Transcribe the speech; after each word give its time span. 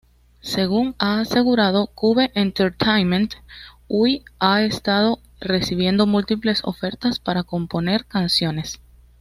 Según 0.41 0.95
ha 0.97 1.19
asegurado 1.19 1.85
Cube 1.85 2.31
Entertainment, 2.33 3.35
Hui 3.87 4.25
ha 4.39 4.63
estado 4.63 5.19
recibiendo 5.39 6.07
múltiples 6.07 6.61
ofertas 6.63 7.19
para 7.19 7.43
componer 7.43 8.05
canciones. 8.05 8.79